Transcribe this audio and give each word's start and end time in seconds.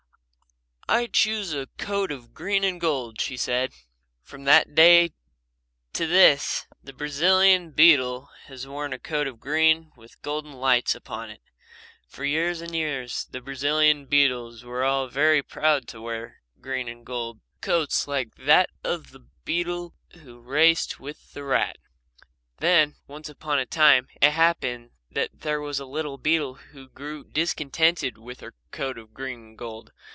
"I 0.89 1.07
choose 1.07 1.53
a 1.53 1.69
coat 1.77 2.11
of 2.11 2.33
green 2.33 2.65
and 2.65 2.81
gold," 2.81 3.21
she 3.21 3.37
said. 3.37 3.71
From 4.23 4.43
that 4.43 4.75
day 4.75 5.13
to 5.93 6.05
this 6.05 6.67
the 6.83 6.91
Brazilian 6.91 7.71
beetle 7.71 8.29
has 8.47 8.67
worn 8.67 8.91
a 8.91 8.99
coat 8.99 9.25
of 9.25 9.39
green 9.39 9.93
with 9.95 10.21
golden 10.21 10.51
lights 10.51 10.93
upon 10.93 11.29
it. 11.29 11.39
For 12.09 12.25
years 12.25 12.59
and 12.59 12.75
years 12.75 13.23
the 13.31 13.39
Brazilian 13.39 14.05
beetles 14.05 14.65
were 14.65 14.83
all 14.83 15.07
very 15.07 15.41
proud 15.41 15.87
to 15.89 16.01
wear 16.01 16.41
green 16.59 16.89
and 16.89 17.05
gold 17.05 17.39
coats 17.61 18.05
like 18.05 18.35
that 18.35 18.69
of 18.83 19.11
the 19.11 19.25
beetle 19.45 19.93
who 20.23 20.41
raced 20.41 20.99
with 20.99 21.31
the 21.31 21.45
rat. 21.45 21.77
Then, 22.57 22.95
once 23.07 23.29
upon 23.29 23.59
a 23.59 23.65
time, 23.65 24.09
it 24.21 24.31
happened 24.31 24.91
that 25.09 25.29
there 25.33 25.61
was 25.61 25.79
a 25.79 25.85
little 25.85 26.17
beetle 26.17 26.55
who 26.55 26.89
grew 26.89 27.23
discontented 27.23 28.17
with 28.17 28.41
her 28.41 28.55
coat 28.71 28.97
of 28.97 29.13
green 29.13 29.39
and 29.39 29.57
gold. 29.57 29.93